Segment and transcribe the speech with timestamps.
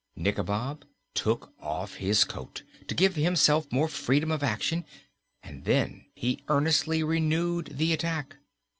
[0.15, 4.83] Nikobob took off his coat, to give himself more freedom of action,
[5.43, 8.37] and then he earnestly renewed the attack.